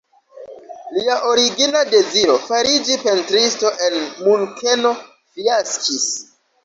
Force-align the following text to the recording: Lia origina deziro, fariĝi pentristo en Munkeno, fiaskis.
Lia 0.93 1.17
origina 1.31 1.83
deziro, 1.91 2.37
fariĝi 2.45 2.97
pentristo 3.03 3.73
en 3.89 3.99
Munkeno, 4.25 4.95
fiaskis. 5.37 6.09